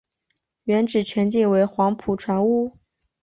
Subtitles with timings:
[0.63, 2.71] 原址全境为黄埔船坞。